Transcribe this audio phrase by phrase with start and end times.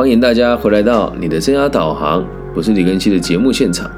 [0.00, 3.90] 欢迎大家回来到你的生涯导航，我是李根熙的节目现场。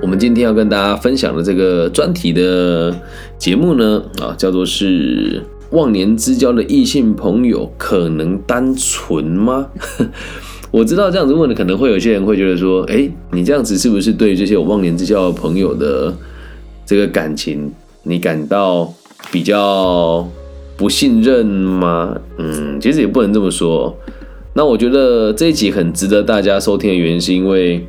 [0.00, 2.98] 我们今天要跟大家分享的这个专题的
[3.36, 9.66] 节目呢，啊，叫做是忘年之交的异性朋友可能单纯吗？
[10.72, 16.16] 我知道这样子问的，可能会有些人会觉得说，哎，你这样子是不是对这些有忘年之交的朋友的
[16.86, 17.70] 这个感情，
[18.02, 18.90] 你感到
[19.30, 20.26] 比较
[20.74, 22.16] 不信任吗？
[22.38, 23.94] 嗯，其实也不能这么说。
[24.54, 27.86] 那我觉得这一集很值得大家收听的原因，是因为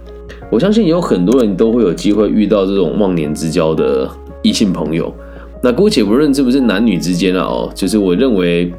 [0.49, 4.09] 我相信有很多人都会有机会遇到这种忘年之交的
[4.41, 5.13] 异性朋友。
[5.61, 8.71] 那姑且不论是不是男女之间啊，哦，就是我认为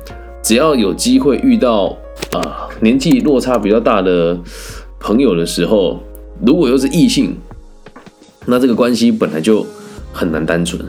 [0.42, 1.94] 只要有机会遇到
[2.32, 4.38] 啊年纪落差比较大的
[4.98, 6.00] 朋友的时候，
[6.44, 7.36] 如果又是异性，
[8.46, 9.66] 那这个关系本来就
[10.10, 10.80] 很难单纯。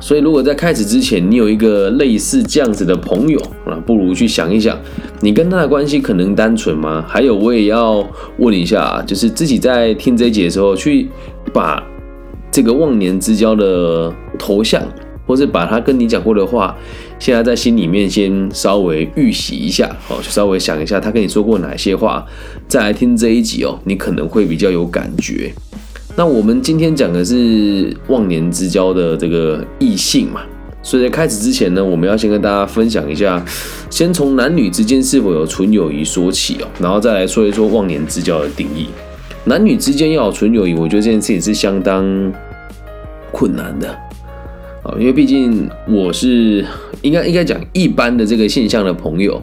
[0.00, 4.78] 所以，如果在开始之前，你有一个类似这样子的朋友啊，不如去想一想，
[5.20, 7.04] 你跟他的关系可能单纯吗？
[7.08, 8.06] 还有，我也要
[8.38, 11.08] 问一下，就是自己在听这一节的时候，去
[11.52, 11.82] 把
[12.50, 14.82] 这个忘年之交的头像，
[15.26, 16.76] 或是把他跟你讲过的话，
[17.18, 22.26] 现在在心里面先稍微预习一下，哦，稍微想一下他跟你说过哪些话，
[22.66, 25.52] 再来听这一集哦，你可能会比较有感觉。
[26.18, 30.40] 那我们今天讲的是忘年之交的这个异性嘛，
[30.82, 33.40] 所以在开始之前呢，我们要先跟大家分享一下，
[33.88, 38.88] 先从男女之间是否有纯友谊说起哦，然后再来说一说忘年之交的定义。
[39.44, 42.04] 男女之间要有纯友谊，我觉得这件事情是相当
[43.30, 43.88] 困难的
[44.82, 46.66] 啊，因为毕竟我是
[47.02, 49.40] 应该应该讲一般的这个现象的朋友，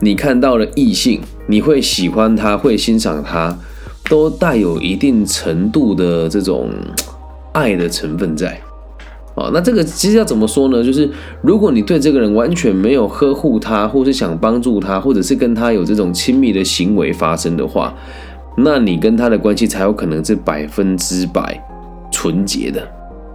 [0.00, 3.54] 你看到了异性，你会喜欢他，会欣赏他。
[4.08, 6.70] 都带有一定程度的这种
[7.52, 8.60] 爱的成分在，
[9.34, 10.84] 啊，那这个其实要怎么说呢？
[10.84, 11.08] 就是
[11.42, 17.94] 如果你对这个人完全没有呵护他，或是想帮助他，或者是跟他有这种亲密的行为发生的话，
[18.56, 21.58] 那你跟他的关系才有可能是百分之百
[22.10, 22.86] 纯洁的。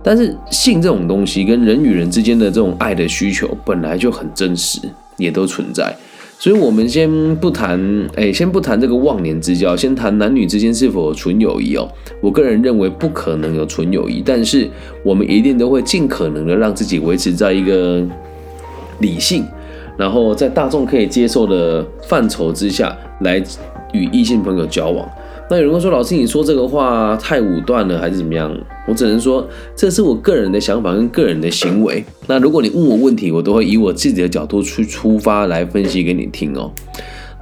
[0.01, 4.79] 但是性这种东西跟人与人之间的这种爱的需求本来就很真实，
[5.17, 5.93] 也都存在。
[6.41, 7.77] 所以，我们先不谈，
[8.15, 11.85] 哎，先不谈这个忘年之交，先谈男女之间是否有纯友谊哦。
[12.21, 14.65] 我个人认为不可能有纯友谊，但是
[15.03, 18.01] 我们一定都会尽可能的让自己维持在一个
[18.99, 19.43] 理性，
[19.97, 23.43] 然后在大众可以接受的范畴之下来
[23.91, 25.05] 与异性朋友交往。
[25.51, 28.55] 那有人会说，老师，你说这个话太武断了，还是怎么样？
[28.87, 32.03] 我只能说，这是我个人的想法跟个人的行为。
[32.27, 36.71] 那如果你问我问题，我都会以我自己的角度去出发来分析给你听哦。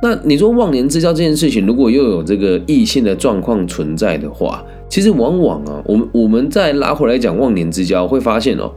[0.02, 8.72] 那你说忘年之交这件事情，如果又有这个异性的状况存在的话，其实往往啊，我们我们再拉回来讲忘年之交，会发现哦，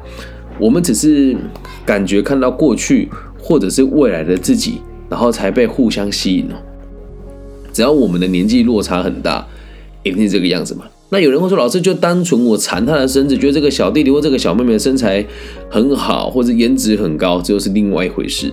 [0.59, 1.37] 我们只是
[1.87, 3.09] 感觉看到过去
[3.39, 6.57] 或者是未来的自己，然后才被互相吸引哦。
[7.73, 9.47] 只要我们的年纪落差很大，
[10.03, 10.85] 一定是这个样子嘛？
[11.13, 15.27] 那有人会说，老师就单纯我馋他的身子，觉得这个小弟弟或这个小妹妹的身材
[15.69, 18.53] 很好，或者颜值很高，这又是另外一回事。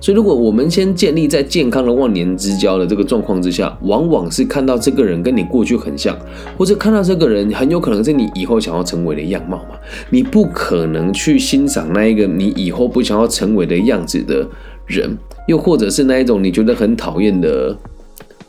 [0.00, 6.18] 所以，如果我们先建立在健康的忘年之交的这个状况之下，往往是看到这个人跟你过去很像，
[6.58, 9.76] 或者看到这个人很有可能是你以后想要成为的样貌嘛？
[10.10, 14.46] 你不可能去欣赏那一个你以后不想要成为的样子的
[14.86, 17.76] 人，又或者是那一种你觉得很讨厌的。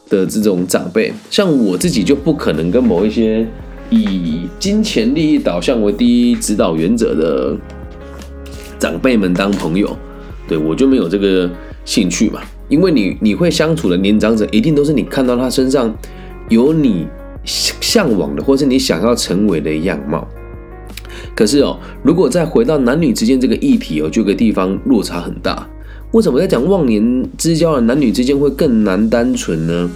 [0.10, 3.46] 的这种长辈，像我自己就不可能跟某一些
[3.90, 7.56] 以金钱利益导向为第一指导原则的
[8.80, 9.98] 长辈们当朋友，
[10.48, 11.50] 对我就没有这个
[11.86, 12.42] 兴趣嘛。
[12.70, 15.96] 因为你你会相处的年长者，一定都是你看到他身上
[16.50, 17.08] 有你
[17.46, 20.28] 向往的，或是你想要成为的样貌。
[21.34, 25.68] 可是哦，如果再回到男女之间这个议题哦，这个地方落差很大。
[26.12, 29.90] 为什么在讲忘年之交的男女之间会更难单纯呢？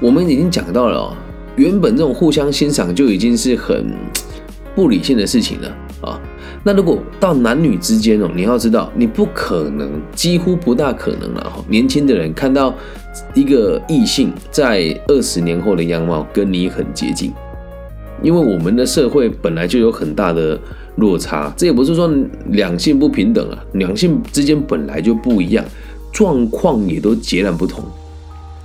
[0.00, 1.16] 我们已经讲到了，
[1.54, 3.86] 原本这种互相欣赏就已经是很
[4.74, 5.68] 不理性的事情了
[6.00, 6.20] 啊。
[6.64, 11.64] 那如果到男女之间哦，你要知道，你不可能，几乎不大可能了哈。
[11.68, 12.74] 年轻的人看到
[13.32, 17.32] 一个异性在二十年后的样貌跟你很接近，
[18.22, 20.58] 因为我们的社会本来就有很大的。
[20.96, 22.08] 落差，这也不是说
[22.50, 25.64] 两性不平等啊，两性之间本来就不一样，
[26.12, 27.82] 状况也都截然不同，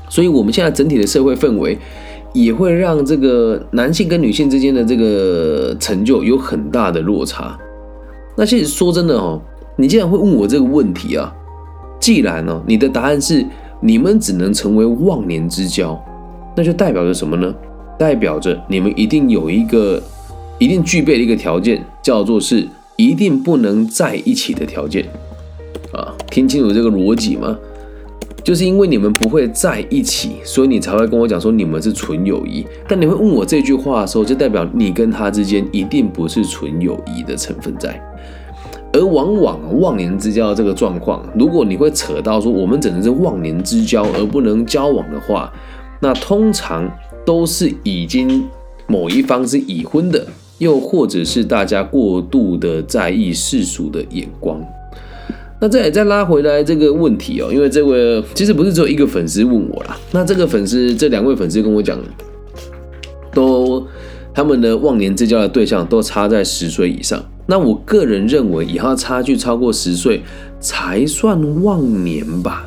[0.10, 1.76] 所以我们现在整体的社会氛围
[2.34, 7.58] 也会让这个男性跟女性之间的这个成就有很大的落差。
[8.38, 9.42] 那其实说真的哦，
[9.76, 11.34] 你既然会问我这个问题啊，
[12.00, 13.44] 既然呢你的答案是
[13.82, 16.00] 你们只能成为忘年之交，
[16.56, 17.52] 那就代表着什么呢？
[17.98, 20.00] 代表着你们一定有一个。
[20.60, 22.68] 一定具备的一个条件，叫做是
[22.98, 25.06] 一定不能在一起的条件
[25.94, 26.14] 啊！
[26.30, 27.58] 听清楚这个逻辑吗？
[28.44, 32.66] 就是因为你们不会在一起，所以你才会跟我讲说你们是纯友谊。
[32.88, 38.00] 但你会问我这句话的时候，就代表你跟他之间一定不是纯友谊的成分在。
[38.92, 45.54] 而往往忘年之交这个状况，如果你会扯到说我们只能是忘年之交而不能交往的话，
[46.02, 46.90] 那通常
[47.26, 48.48] 都是已经
[48.88, 50.26] 某一方是已婚的，
[50.60, 54.62] 又或者是大家过度的在意世俗的眼光。
[55.62, 62.00] 那再再拉回来这个问题哦，因为这位其实不是只有一个粉丝问我啦，那这个粉丝这两位粉丝跟我讲，
[63.34, 63.86] 都
[64.34, 67.22] 他们的忘年之交的对象都差在十岁以上。
[67.46, 70.22] 那我个人认为，以后差距超过十岁
[70.62, 72.66] 才算忘年吧。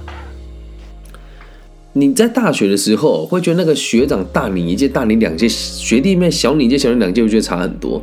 [1.95, 8.03] 你在大学的时候会觉得那个学长大你一届、大你两届，学弟妹小你一届、小你两届，会觉得差很多。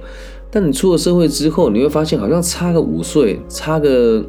[0.51, 4.23] 但你出了社会之后，你会发现好像差个五岁，差个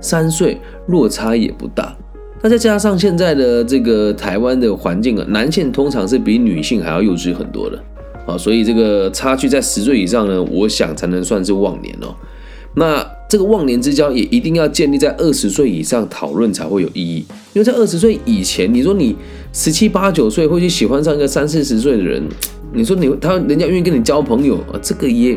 [0.00, 0.58] 三岁，
[0.88, 1.96] 落差也不大。
[2.42, 7.82] 那再加上现在的这个台湾的环境啊，男性通常是比女性还要幼稚很多的。
[8.26, 12.14] 啊，所以这个差距在十岁以上呢，我想才能算是忘年哦。
[12.74, 17.16] 那这个忘年之交也一定要建立在二十岁以上讨论才会有意义，
[17.52, 19.16] 因为在二十岁以前，你说你
[19.52, 22.22] 十七八九岁会去喜欢上一个三四十岁的人，
[22.72, 25.36] 你说你他人家愿意跟你交朋友啊，这个也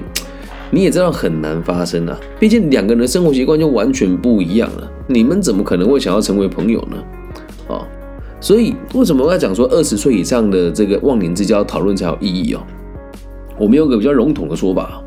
[0.69, 2.15] 你也知道很难发生啊。
[2.39, 7.03] 毕竟两个人的生活习惯就完全不一样了，你们怎么可能会想要成为朋友呢？
[7.67, 7.81] 啊，
[8.39, 12.61] 所以为什么要讲说二十岁以上的这个忘年之交讨论才有意义哦？
[13.57, 15.01] 我们有个比较笼统的说法，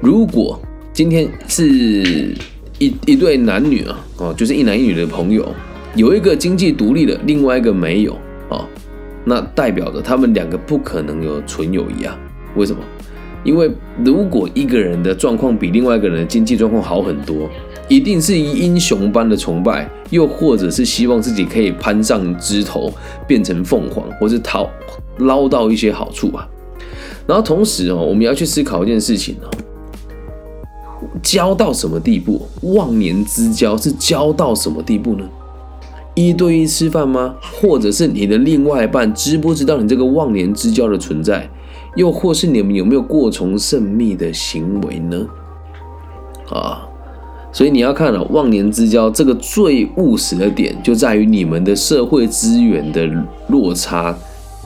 [0.00, 2.34] 如果今天是
[2.78, 5.48] 一一对男女啊，哦，就是一男一女的朋友，
[5.94, 8.12] 有一个经济独立的，另外一个没有
[8.48, 8.66] 啊，
[9.24, 12.18] 那代表着他们两个不可能有纯友谊啊？
[12.56, 12.82] 为什么？
[13.42, 13.70] 因为
[14.04, 17.48] 如果一个人的状况比另外一个人的经济状况好很多，
[17.88, 22.92] 一定是英雄般的崇拜，又或者是希望自己可以攀上枝头，
[23.26, 24.68] 变成凤凰，或是讨
[25.18, 26.46] 捞到一些好处啊。
[27.26, 29.48] 然后同时哦，我们要去思考一件事情哦，
[31.22, 32.46] 交到什么地步？
[32.62, 35.24] 忘年之交是交到什么地步呢？
[36.14, 37.34] 一对一吃饭吗？
[37.40, 41.48] 或者是你的另外一半知不知道你这个忘年之交的存在？
[41.96, 45.26] 又或是你们有没有过从甚密的行为呢？
[46.50, 46.86] 啊，
[47.52, 53.08] 所以你要看了忘年之交这个最务实的点，就在于你们的社会资源的
[53.48, 54.16] 落差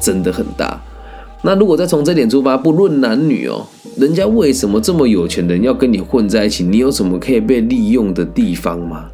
[0.00, 0.82] 真的很大。
[1.44, 3.66] 那如果再从这点出发，不论男女哦，
[3.98, 6.64] 人家为什么这么有钱的人要跟你混在一起？
[6.64, 9.04] 你有什么可以被利用的地方吗？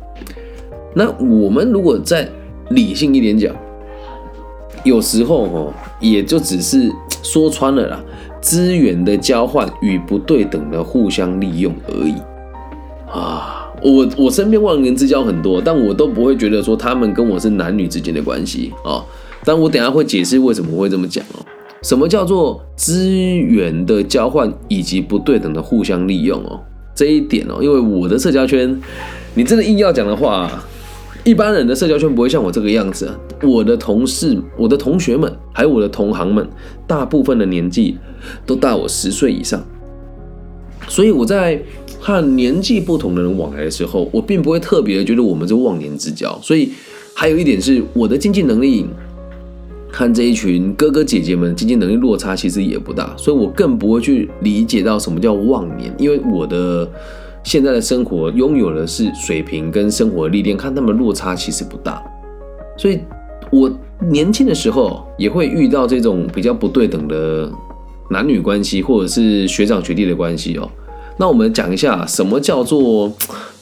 [0.94, 2.28] 那我们如果再
[2.70, 3.52] 理性一点讲，
[4.84, 6.88] 有时候哦，也就只是
[7.22, 8.00] 说穿了啦，
[8.40, 12.14] 资源的交换与不对等的互相利用而已
[13.12, 13.66] 啊。
[13.82, 19.04] 我我身边忘年之交很多，但我都不会觉得说他们跟我是男女之间的关系啊。
[19.44, 21.40] 但我等下会解释为什么会这么讲哦。
[21.82, 26.60] 什么叫做资源的交换以及不对等的互相利用哦？
[26.94, 28.78] 这一点哦，因为我的社交圈，
[29.34, 30.62] 你真的硬要讲的话，
[31.24, 33.10] 一般人的社交圈不会像我这个样子。
[33.42, 36.46] 我的同事、我的同学们，还有我的同行们，
[36.86, 37.96] 大部分的年纪
[38.44, 39.64] 都大我十岁以上，
[40.86, 41.62] 所以我在
[41.98, 46.38] 和年纪不同的人往来的时候，我并不会特别觉得我们是忘年之交。
[46.42, 46.70] 所以
[47.14, 48.84] 还有一点是，我的经济能力。
[49.92, 56.88] 看这一群哥哥姐姐们经济能力落差其实也不大，所以我更不会去理解到什么叫忘年，因为我的
[57.42, 62.02] 现在的生活拥有的是水平跟生活历练，看他们落差其实不大，
[62.78, 63.00] 所以
[63.50, 67.50] 我年轻的时候也会遇到这种比较不对等的
[68.10, 70.70] 男女关系，或者是学长学弟的关系哦。
[71.18, 73.12] 那我们讲一下什么叫做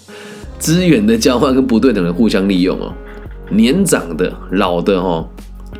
[0.60, 2.92] 资源的交换跟不对等的互相利用哦，
[3.50, 5.26] 年长的、老的哈。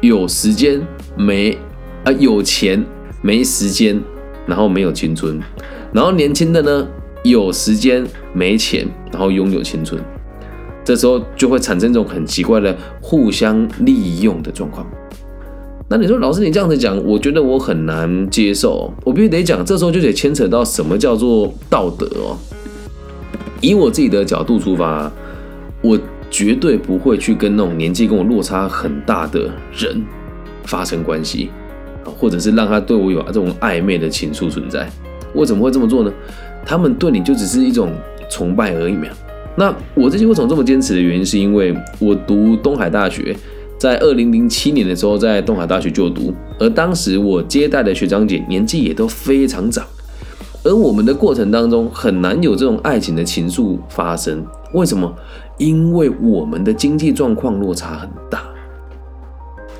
[0.00, 0.81] 有时间
[1.17, 1.59] 没
[2.05, 2.12] 啊？
[2.12, 2.85] 有钱
[3.21, 4.00] 没时间，
[4.47, 5.40] 然后没有青春，
[5.93, 6.87] 然后年轻的呢？
[7.25, 10.00] 有时间没钱，然后拥有青春，
[10.85, 14.87] 这时候就会产生一种很奇怪的互相利用的状况。
[15.88, 18.93] 那你说老师，你这样子讲，我觉得我很难接受。
[19.05, 22.38] 我必须得讲，这时候就得牵扯到什么叫做道德哦。
[23.61, 25.11] 以我自己的角度出发，
[25.83, 25.99] 我。
[26.38, 30.00] 绝对不会去跟那种年纪跟我落差很大的人
[30.62, 31.50] 发生关系，
[32.04, 34.88] 或者是让他对我有这种暧昧的情愫存在。
[35.35, 36.12] 我怎么会这么做呢？
[36.64, 37.90] 他们对你就只是一种
[38.30, 39.09] 崇拜而已嘛。
[39.57, 43.37] 那我这些为什么这么坚持的原因，是因为我读东海大学，
[43.76, 49.85] 在二零零七年的时候在东海大学就读，而当时我接待的学长姐年纪也都非常长，
[50.62, 54.47] 而我们的过程当中很难有这种爱情的情愫发生。
[54.73, 55.12] 为什么？
[55.59, 58.43] 因为我们的经济状况落差很大，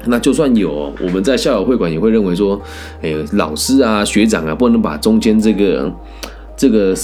[0.05, 2.61] 那就算有，我们在校友会馆也会认为说，
[3.01, 5.93] 哎，老师啊、学长啊，不能把中间这个、
[6.57, 6.95] 这个、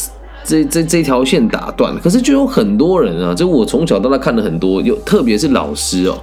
[0.44, 1.96] 这这这条线打断。
[2.00, 6.18] 可是就有很多人啊，就我从小到大看了很多，有特别是老师哦，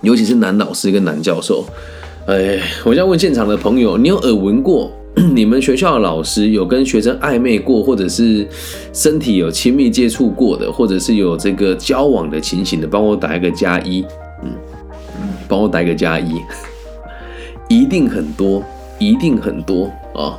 [0.00, 1.64] 尤其是男老师跟男教授。
[2.26, 4.90] 哎，我想问现场的朋友，你有耳闻过
[5.32, 8.46] 你们学校的老师有跟学生暧昧过，或者是
[8.92, 12.86] 身体有亲密接触过的，或者是有这个交往的情形的？
[12.86, 14.04] 帮我打一个加一，
[14.42, 14.50] 嗯，
[15.46, 16.40] 帮我打一个加一，
[17.68, 18.62] 一定很多，
[18.98, 20.36] 一定很多啊！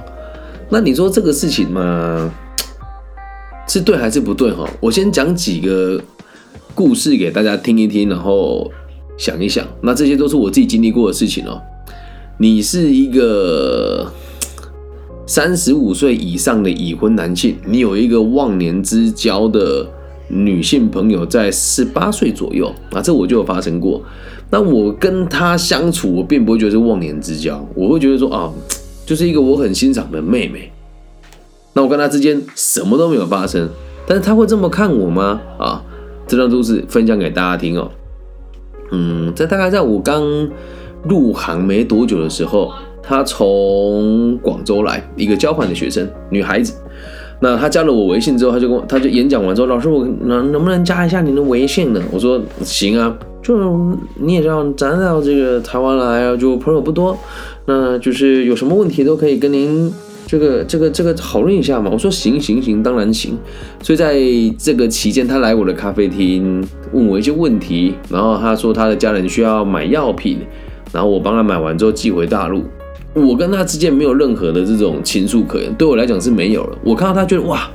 [0.70, 2.30] 那你说这个事情嘛，
[3.68, 4.52] 是对还是不对？
[4.52, 6.02] 哈，我先讲几个
[6.74, 8.70] 故事给大家听一听，然后
[9.18, 9.66] 想一想。
[9.82, 11.62] 那这些都是我自己经历过的事情哦。
[12.38, 14.12] 你是一个
[15.26, 19.88] 三十五岁以上的已婚男性，你有一个忘年之交的
[20.28, 24.02] 女性朋友，在十八岁左右啊，这我就有发生过。
[24.50, 28.52] 那我跟她相处，我并不会觉得是忘年之交，我会觉得说啊，
[29.06, 30.72] 就是一个我很欣赏的妹妹。
[31.74, 33.70] 那我跟她之间什么都没有发生，
[34.08, 35.42] 但是她会这么看我吗？
[35.58, 35.84] 啊，
[36.28, 37.92] 这段故事分享给大家听哦。
[38.92, 40.24] 嗯，这大概在我刚。
[41.08, 42.74] 入行没多久的时候，
[43.08, 46.74] 他从广州来，一个交换的学生，女孩子。
[47.40, 52.02] 那他加了我微信之后，他就跟我，他就演讲完之后，老师，我能能不能加一下您的微信呢？
[52.12, 57.16] 我说行啊，就你也知道，咱到这个台湾来啊，就朋友不多，
[57.66, 59.94] 那就是有什么问题都可以跟您
[60.26, 61.92] 这个这个这个讨论一下嘛。
[61.92, 63.38] 我说行行行，当然行。
[63.84, 64.16] 所以在
[64.58, 70.40] 这个期间，他来我的咖啡厅问我一些问题，然后他说他的家人需要买药品。
[70.94, 72.64] 然后我帮他买完之后寄回大陆，
[73.16, 76.78] 我跟他之间没有任何的这种情愫可言，对我来讲是没有了。
[76.84, 77.70] 我看到他觉得哇，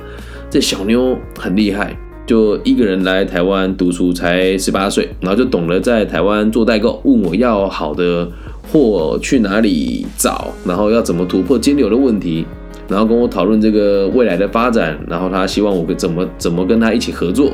[0.51, 8.29] 这小妞很厉害，就一个人来台湾读书，才十八岁，然后就懂得在台湾做代购，问我要好的
[8.71, 12.45] 货去哪里找，然后要怎么突破金流的问题，
[12.87, 17.51] 然后跟我讨论这个未来的发展，然后他希望我怎么怎么跟他一起合作，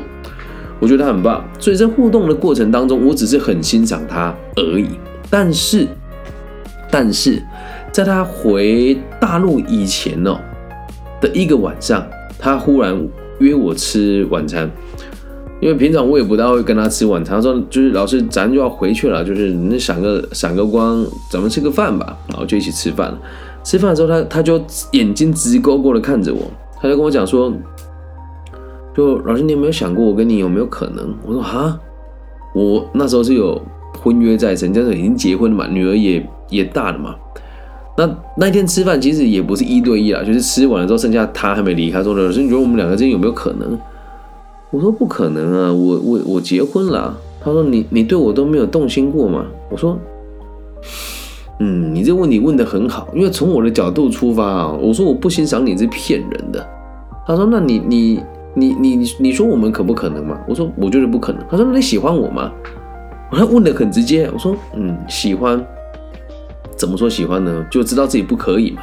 [0.78, 1.42] 我觉得他很棒。
[1.58, 4.88] 所以在互动的过程当中，我只是很欣赏他而已。
[5.30, 5.86] 但是，
[6.90, 7.42] 但是，
[7.92, 10.38] 在他回大陆以前哦
[11.20, 12.06] 的一个晚上，
[12.38, 13.08] 他忽然
[13.40, 14.70] 约我吃晚餐，
[15.60, 17.36] 因为平常我也不大会跟他吃晚餐。
[17.36, 23.12] 他说：“就是老师，咱就要回去了，就是你闪个闪个光，咱们吃个饭吧。”然后就一起吃饭。
[23.64, 26.42] 吃饭的时候，他他就眼睛直勾勾的看着我，
[26.80, 27.52] 他就跟我讲说
[28.94, 31.78] ：“就老师，你有没有想过我跟你有没有可能？”我说：“哈，
[32.54, 33.60] 我那时候是有。”
[34.00, 37.16] 婚约在身，加上已经结婚了嘛，女儿也也大了嘛。
[37.98, 42.00] 那那天吃饭其实也不是一对一啦，就是吃完了之后，剩下他还没离开。
[42.00, 43.76] 说老师，你觉得我们两个之间有没有可能？
[44.70, 47.12] 我说不可能啊，我我我结婚了。
[47.40, 49.44] 他说你你对我都没有动心过吗？
[49.68, 49.98] 我说，
[51.58, 56.64] 嗯，你这问题问的很好，因为从我的角度出发啊，我说我不欣赏你是骗人的。
[57.26, 58.20] 他说那你你
[58.54, 60.38] 你你你说我们可不可能嘛？
[60.48, 61.42] 我说我觉得不可能。
[61.50, 62.52] 他说那你喜欢我吗？
[63.30, 65.62] 我问的很直接，我说，嗯，喜欢，
[66.78, 67.66] 怎么说喜欢呢？
[67.70, 68.82] 就知道自己不可以嘛。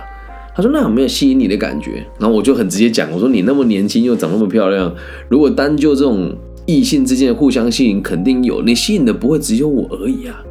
[0.53, 2.05] 他说，那有没有吸引你的感觉？
[2.19, 4.93] 然后我就很直接讲，我说，你那么年轻又长那么漂亮，
[5.29, 6.35] 如果单就这种
[6.65, 10.43] 异性之间的互相吸引，肯定有，你吸引的不会只有我而已啊。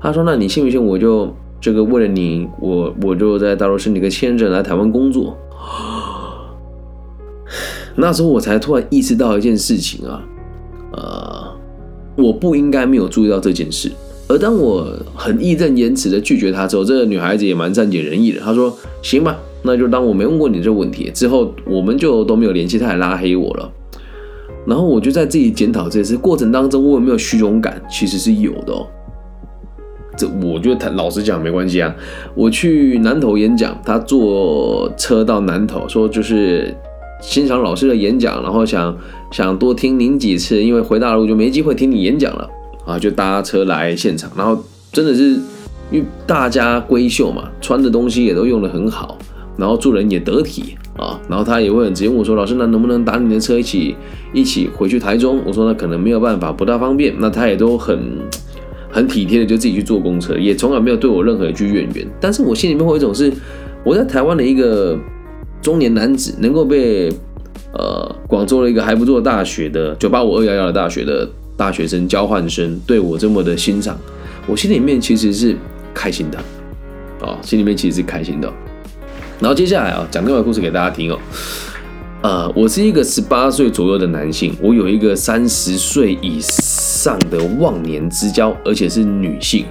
[0.00, 0.84] 他说，那你信不信？
[0.84, 5.36] 我就这个为了你，我我就在大陆申请个签证来台湾工作。
[7.96, 10.22] 那时候我才突然意识到一件事情啊，
[10.92, 11.48] 呃。
[12.20, 13.92] 我不应该没有注意到这件事，
[14.28, 18.40] 而当我很义正言辞的拒绝他之后，这个女孩子也蛮善解人意的。
[18.40, 23.72] 她说：“行吧，那就当我没问过你这个问题。”之后我们就都没有联系，她还拉黑我了。
[24.66, 27.80] 然后我就在自己检讨这件事过程当中，我有没有虚荣感？
[27.90, 28.86] 其实是有的哦。
[30.16, 31.94] 这我觉得他老实讲没关系啊。
[32.34, 36.74] 我去南头演讲，他坐车到南头，说就是。
[37.20, 38.96] 欣赏老师的演讲，然后想
[39.32, 42.48] 想多听您几次，因为回大陆就没机会听你演讲了
[42.88, 45.32] 啊，就搭车来现场，然后真的是
[45.92, 49.18] 因为大家闺秀嘛，穿的东西也都用的很好，
[49.58, 53.94] 然后做人也得体啊，然后他也会很直接问我说：“老师，那能不能打你的车一起
[54.32, 58.00] 一起回去台中？”我说：“那可能没有办法，不大方便。”那他也都很
[58.90, 62.06] 很体贴的，就自己去坐公车，也从来没有对我任何一句怨言。
[62.18, 63.30] 但是我心里面会有一种是
[63.84, 64.98] 我在台湾的一个。
[65.60, 67.12] 中年男子能够被
[67.72, 73.98] 呃广州的一个还不错大学的九八五二幺幺的大学的大学生交换生对我这么的欣赏，
[74.46, 75.56] 我心里面其实是
[75.92, 76.38] 开心的
[77.20, 78.50] 啊，心里面其实是开心的。
[79.40, 81.18] 然后接下来啊，讲另外故事给大家听哦。
[82.22, 89.64] 呃，我是一个十八岁左右的男性，我有一个三十岁以上的忘年之交，而且是女性。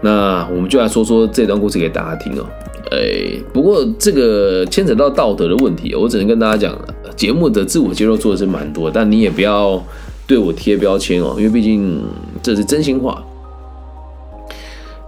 [0.00, 2.46] 那我们就来说说这段故事给大家听哦。
[2.92, 6.78] 哎，不过这个牵扯到道德的问题，我只能跟大家讲，
[7.16, 9.82] 节目的自我揭露做的是蛮多，但你也不要
[10.26, 12.02] 对我贴标签哦，因为毕竟
[12.42, 13.22] 这是真心话。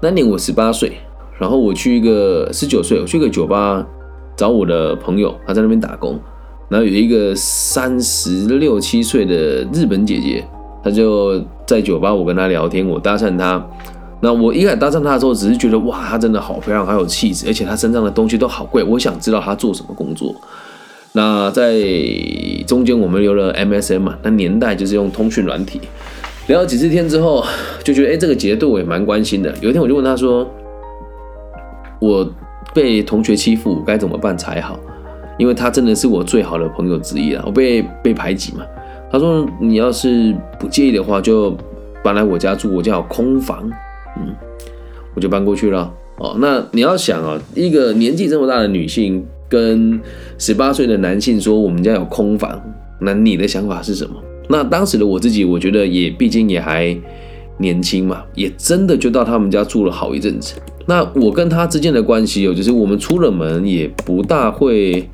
[0.02, 0.92] 那年我十八岁，
[1.38, 3.84] 然后我去一个十九岁，我去一个酒吧
[4.36, 6.20] 找我的朋友，他在那边打工，
[6.68, 10.44] 然后有一个三十六七岁的日本姐姐，
[10.84, 13.66] 她就在酒吧，我跟她聊天，我搭讪她。
[14.20, 18.84] 那我一开始搭讪她的时候，只是觉得哇，她真的好漂亮，好有气质，而且她身上的东西都好贵。
[18.84, 20.34] 我想知道她做什么工作。
[21.12, 21.72] 那在
[22.66, 25.80] 中间我们留了 MSN 嘛，那年代就是用通讯软体。
[26.48, 27.44] 聊了几次天之后，
[27.82, 29.52] 就觉得哎，这个姐姐对我也蛮关心的。
[29.60, 30.48] 有一天我就问他说
[32.00, 32.28] ：“我
[32.74, 34.78] 被同学欺负该怎么办才好？”
[35.38, 38.64] 因为他真的是我最好的朋友之一啊，我被被排挤嘛。
[39.10, 41.56] 他说：“你要是不介意的话，就
[42.02, 43.68] 搬来我家住，我家有空房。”
[44.16, 44.34] 嗯，
[45.14, 45.92] 我就搬过去了。
[46.18, 50.00] 哦，那你要想啊，一个年纪这么大的女性跟
[50.38, 52.60] 十八岁的男性说我们家有空房，
[53.00, 54.14] 那你的想法是什么？
[54.48, 56.96] 那当时的我自己，我觉得也毕竟也还
[57.58, 60.54] 年轻嘛，也真的就到他们家住了好一阵子。
[60.86, 65.08] 那我跟他之间的关系哦，就是我们出了门也不大会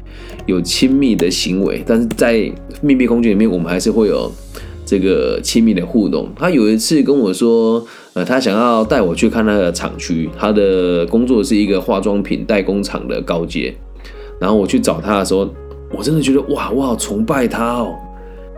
[0.46, 2.50] 有亲密的行为，但是在
[2.82, 4.30] 密闭空间里面，我们还是会有
[4.84, 6.28] 这个亲密的互动。
[6.36, 7.84] 他有一次跟我说。
[8.14, 13.74] 呃，他想要带我去看那个厂区，他的工作是一个化妆品代工厂的高阶。
[14.42, 15.48] 然后我去找他的时候，
[15.96, 17.94] 我真的觉得哇，我好崇拜他哦，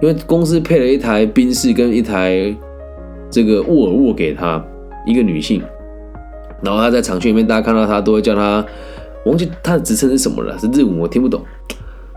[0.00, 2.56] 因为公司配了一台宾士跟一台
[3.30, 4.64] 这个沃尔沃给他，
[5.06, 5.60] 一个女性。
[6.62, 8.64] 然后他在厂区里面，大家看到他都会叫他，
[9.26, 11.42] 我忘记他的职称是什么了，是日文，我听不懂。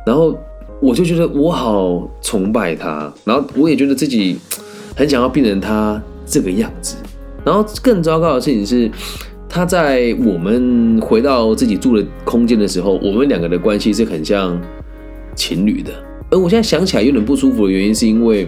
[0.05, 0.33] 然后
[0.79, 4.39] 我就觉得我好崇拜他，然后我也觉得自己
[4.95, 6.95] 很想要变成他这个样子。
[7.43, 8.89] 然后更糟糕的事情是，
[9.49, 14.59] 他在我们回到自己住的空间的时候，我们两个的关系是很像
[15.35, 15.91] 情侣的。
[16.29, 18.47] 而我现在想起来有点不舒服的原因，是因为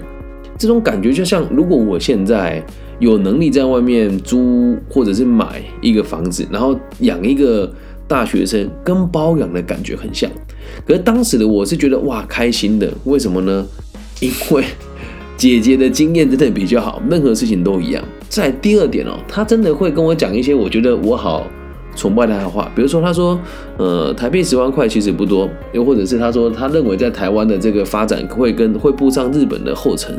[0.57, 2.63] 这种感觉就像，如果我现在
[2.99, 7.71] 有能力在外面租或者是买一个房子，然后养一个
[8.07, 10.29] 大学生，跟包养的感觉很像。
[10.85, 13.65] 可是当时的我是觉得哇开心的，为什么呢？
[14.19, 14.63] 因为。
[15.39, 18.03] 姐姐的经验真的比较好，任何事情都一样。
[18.27, 21.47] 在第二点哦，她真的会跟我讲一些我觉得我好
[21.95, 23.39] 崇拜她的话，比如说她说，
[23.77, 30.13] 呃，台币十万块其实不多，又或者是她说她认为在台湾的这个发展会跟会步上日本的后尘。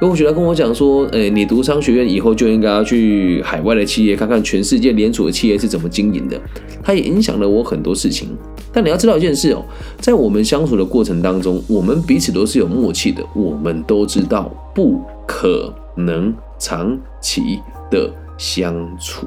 [0.00, 6.40] 又或许她跟我讲说，诶，你读商学院以后就应该要去海外的企业看看全世界连锁的企业是怎么经营的。
[6.82, 8.28] 它也影响了我很多事情。
[8.72, 9.64] 但你要知道一件事哦，
[9.98, 13.24] 在我们相处的过程当中，我们彼此都是有默契的。
[13.34, 17.58] 我们都知道不可能长期
[17.90, 19.26] 的相处。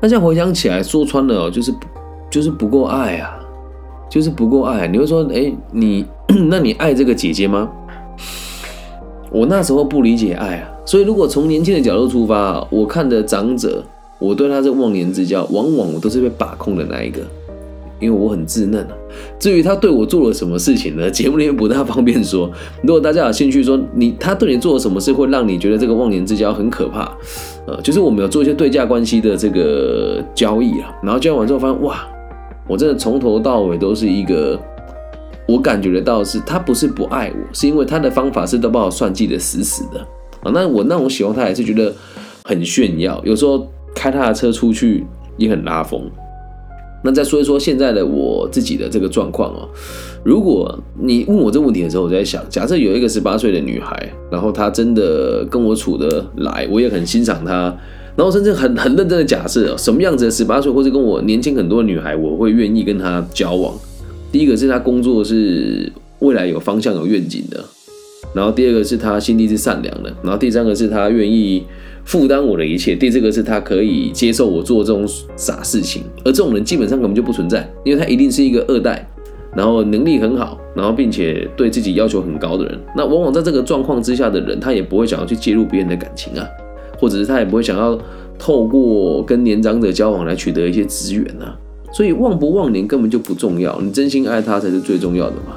[0.00, 1.74] 那这样回想起来，说穿了哦，就是
[2.30, 3.36] 就是不够爱啊，
[4.08, 4.86] 就是不够爱。
[4.86, 6.06] 你会说，哎，你
[6.48, 7.68] 那你爱这个姐姐吗？
[9.34, 13.82] 我那时候不理解爱啊，所以如果从年轻的角度出发，我看的长者。
[14.20, 17.20] 我对他是忘年之交，往往我都是被把控的那一个，
[18.00, 18.94] 因为我很稚嫩啊。
[19.38, 21.10] 至于他对我做了什么事情呢？
[21.10, 22.48] 节目里面不大方便说。
[22.82, 27.12] 如果大家有兴趣说你他对你做了什么事，会让你觉得这个忘年之交很可怕，
[27.66, 32.06] 呃，就是我们有做一些对价关系的这个交易啊，然后交易完之后发现哇，
[32.68, 34.58] 我真的从头到尾都是一个，
[35.46, 40.00] 我感觉得到是他不是不爱我，是因为他的方法是都把我算计的死死的
[40.42, 40.50] 啊。
[40.52, 41.92] 那我那我喜欢他也是觉得
[42.44, 43.66] 很炫耀，有时候。
[43.96, 46.02] 开他的车出去也很拉风。
[47.04, 49.68] 那再说一说现在的我自己的这个状况哦。
[50.24, 57.72] 如果你问我这个问题的时候，我在想，假设有一个十八岁的女孩，然后她真的跟我处得来，我也很欣赏她，
[58.16, 63.72] 然后甚至很很认真的假设，什么样子的十八岁或者跟我年轻很多的女孩，我会愿意跟她交往。
[64.34, 67.64] 第一个是他工作是未来有方向有愿景的，
[68.34, 71.62] 然后第二个是他心地是善良的，然后第三个是他愿意。
[72.04, 72.94] 负担我的一切。
[72.94, 79.08] 第四个是他可以接受我做这种傻事情，而这种人基本上根本就不存在，因为他一定是一个二代，
[79.56, 82.78] 然后能力很好，然后并且对自己要求很高的人。
[82.94, 86.46] 那往往在这个状况之下的人，他也不会想要去介入别人的感情啊，
[86.98, 87.98] 或者是他也不会想要
[88.38, 91.56] 透过跟年长者交往来取得一些资源啊。
[91.94, 95.54] 所以忘不忘年根本就不重要，你真心爱他才是最重要的嘛。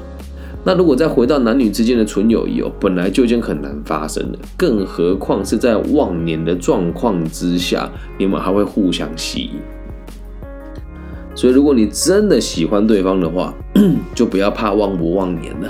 [0.63, 9.51] 那如果再回到男女之间的纯友谊哦，本来就已经很难发生了，更何况是在忘年的状况之下，你们还会互相吸引。
[11.33, 13.53] 所以，如果你真的喜欢对方的话，
[14.13, 15.69] 就不要怕忘不忘年了，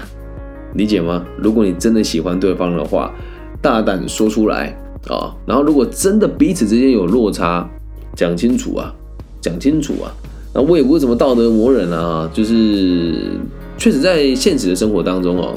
[0.74, 1.24] 理解吗？
[1.38, 3.14] 如果你真的喜欢对方的话，
[3.62, 4.76] 大胆说出来
[5.08, 5.34] 啊。
[5.46, 7.70] 然后如果真的彼此之间有落差，
[8.16, 8.94] 讲清楚啊，
[9.40, 10.12] 讲清楚啊。
[10.54, 13.32] 那我也不是什么道德魔人啊，就是
[13.78, 15.54] 确实在现实的生活当中哦，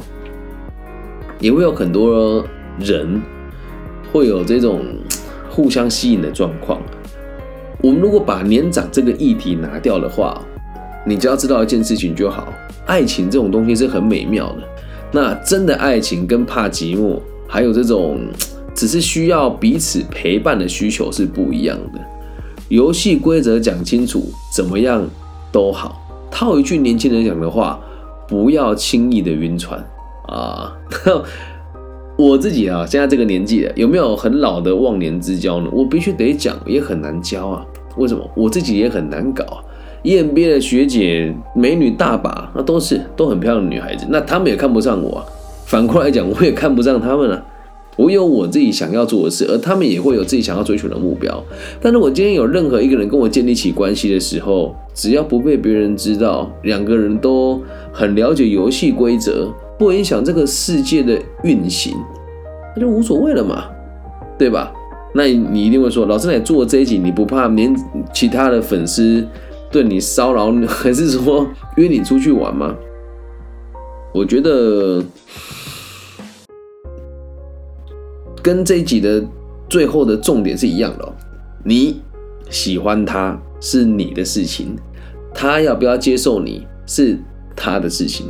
[1.39, 2.45] 也会有很多
[2.79, 3.21] 人
[4.13, 4.85] 会有这种
[5.49, 6.81] 互相吸引的状况。
[7.83, 10.39] 我们如果把年长这个议题拿掉的话，
[11.07, 12.53] 你只要知道一件事情就好，
[12.85, 14.63] 爱情这种东西是很美妙的。
[15.13, 18.21] 那真的爱情跟怕寂寞，还有这种
[18.75, 22.01] 只是需要彼此陪伴的需求是不一样的。
[22.69, 25.09] 游戏规则讲清楚，怎么样
[25.53, 26.01] 都好。
[26.31, 27.81] 套一句年轻人讲的话，
[28.29, 29.85] 不要轻易的晕船
[30.29, 30.73] 啊！
[32.17, 35.69] 我自己啊，现在这个年纪了，有没有很老的忘年之交呢？
[35.73, 37.65] 我必须得讲，也很难交啊。
[37.97, 38.31] 为什么？
[38.37, 39.45] 我自己也很难搞。
[40.03, 45.25] EMBA 的学姐美女大把，那都是都很漂亮的女孩子，那她们也看不上我。
[45.67, 47.43] 反过来讲，我也看不上她们啊。
[47.97, 51.43] 我有我自己想要做的事，而他们也会有自己想要追求的目标。
[51.81, 57.61] 但是我今天有任何一个人跟我建立起关系的时候，只要不被别人知道，两个人都
[57.93, 59.49] 很了解游戏规则，
[59.79, 61.95] 不影响这个世界的运行，
[62.75, 63.65] 那就无所谓了嘛，
[64.39, 64.73] 对吧？
[65.13, 67.75] 那你一定会说，老师，你做这一集，你不怕连
[68.15, 69.27] 其他的粉丝？
[69.73, 72.75] 对你骚扰，还是说约你出去玩吗？
[74.13, 75.01] 我觉得
[78.43, 79.23] 跟这一集的
[79.69, 81.13] 最后的重点是一样的。
[81.65, 82.01] 你
[82.49, 84.77] 喜欢他是你的事情，
[85.35, 87.19] 他要不要接受你是
[87.55, 88.27] 他的事情。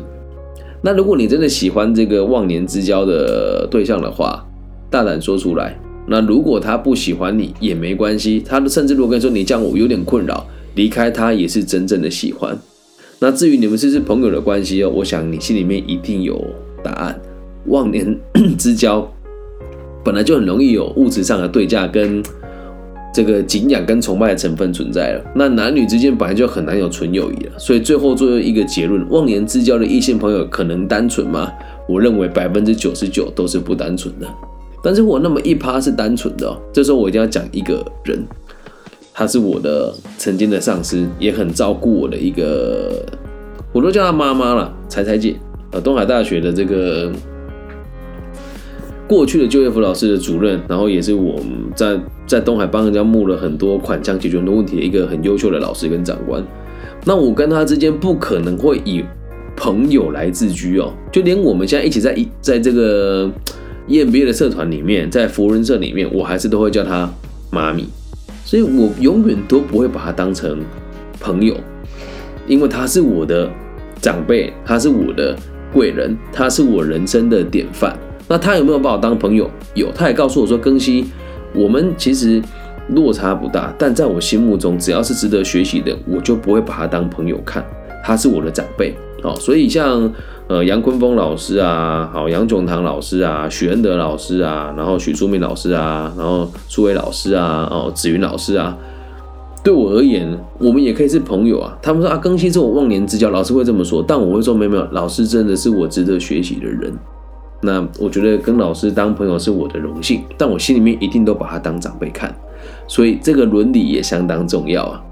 [0.83, 4.47] 那如果你真的喜欢这个忘年之交的对象的话，
[4.91, 5.79] 大胆说出来。
[6.07, 10.47] 那如果他不喜欢你也没关系，他甚至如果跟你说你这样我有点困扰。
[10.77, 12.57] 离开他也是真正的喜欢。
[13.19, 16.43] 那至于你们是不是朋友的关系哦，我想你心里面一定有
[16.83, 17.21] 答案。
[17.67, 18.19] 忘年
[18.57, 19.07] 之交
[20.05, 22.23] 本来就很容易有物质上的对价跟
[23.13, 25.25] 这个敬仰跟崇拜的成分存在了。
[25.35, 27.59] 那男女之间本来就很难有纯友谊了。
[27.59, 31.51] 所以最后做一个结论：忘年之交的异性朋友可能单纯吗？
[31.89, 34.27] 我认为百分之九十九都是不单纯的。
[34.83, 38.25] 但是我那么一趴是单纯的，这时候我一定要讲一个人。
[39.13, 43.05] 他是我的曾经的上司，也很照顾我的一个，
[43.71, 45.37] 我都叫他妈妈了，彩彩姐，
[45.73, 47.13] 呃，东海大学的这个
[49.11, 56.41] 过去的就业辅导师的主任，然后也是我们在在东海帮人家募了很多款项，解决很多问题的一个很优秀的老师跟长官。
[57.05, 59.03] 那我跟他之间不可能会以
[59.57, 63.29] 朋友来自居哦，就连我们现在一起在一在这个
[63.89, 67.13] EMBA 的社团里面，在福人社里面，我还是都会叫他
[67.51, 67.89] 妈咪。
[68.45, 70.61] 所以我永远都不会把他当成
[71.19, 71.57] 朋友，
[72.47, 73.51] 因为他是我的
[74.01, 75.37] 长辈，他是我的
[75.73, 77.99] 贵人，他是我人生的典范。
[78.31, 79.51] 那他有没有把我当朋友？
[79.75, 81.05] 有，他也告诉我说：“庚希，
[81.53, 82.41] 我们其实
[82.91, 87.63] 落差不大，但在我心目中，只要是值得学习的，我就不会把他当朋友看。
[88.05, 90.11] 他是我的长辈。”哦，所以像。
[90.51, 98.77] 呃，杨坤峰老师啊，好，杨炯堂老师啊，许恩德老师啊，然后许淑敏老师啊，然后苏伟老师啊，哦，子云老师啊，
[99.63, 101.79] 对我而言，我们也可以是朋友啊。
[101.81, 106.93] 他们说啊，更新是我忘年之交，老师会这么说，但我会说没有没有，老师真的是我值得学习的人。
[107.63, 112.35] 那我觉得跟老师当朋友是我的荣幸，但我心里面一定都把他当长辈看，
[112.89, 115.03] 所以这个伦理也相当重要啊。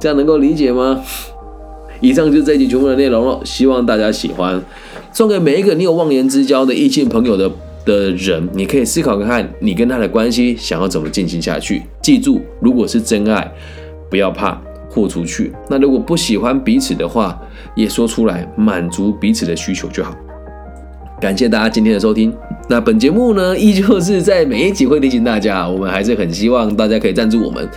[0.00, 1.02] 这样能够理解吗？
[2.00, 4.62] 以上就是这一集全部的内容了，希望大家喜欢。
[5.12, 7.50] 送给每一个你有忘年之交的异性朋友的
[7.84, 11.82] 的人，你可以思考看看，你跟他的关系想要怎么进行下去。
[12.00, 13.52] 记住，如果是真爱，
[14.08, 14.58] 不要怕
[14.88, 15.52] 豁出去。
[15.68, 17.38] 那如果不喜欢彼此的话，
[17.74, 20.16] 也说出来，满足彼此的需求就好。
[21.20, 22.32] 感谢大家今天的收听。
[22.66, 27.68] 那本节目呢，依旧是在每一集会提醒大家，我们还是很希望大家可以赞助我们。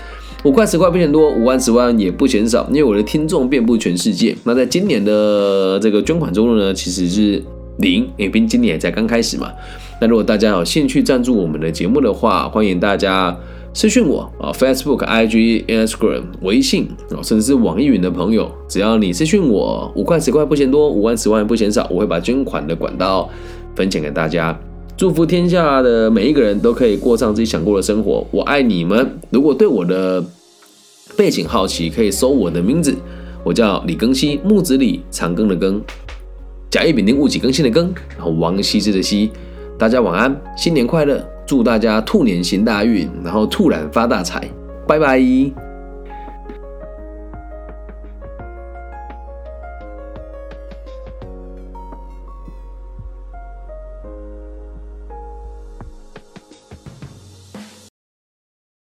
[0.46, 4.34] 五块十块不嫌多，五万十万也不嫌少，因为我的听众遍布全世界。
[4.46, 7.44] 那在今年的这个捐款中呢，其实是
[7.80, 9.52] 零，因为今年才刚开始嘛。
[10.04, 13.34] 那如果大家有兴趣赞助我们的节目的话，欢迎大家
[13.74, 23.30] 私讯我啊，Facebook、IG、Instagram、微信啊，甚至是网易云的朋友，只要你私讯我，五块十块不嫌多，五万十万不嫌少，我会把捐款的管道
[23.78, 24.54] 分享给大家。
[24.98, 28.28] 祝福天下的每一个人都可以过上自己想过的生活。
[28.30, 29.10] 我爱你们。
[29.30, 30.22] 如果对我的
[31.16, 32.94] 背景好奇，可以搜我的名字，
[33.46, 35.80] 我叫李庚希，木子李，长庚的庚，
[36.70, 37.88] 甲乙丙丁戊己庚辛的庚，
[38.18, 39.32] 然后王羲之的羲。
[39.84, 44.50] 大家晚安，新年快乐，祝大家兔年行大运，然后兔然发大财。
[44.88, 45.20] 拜拜。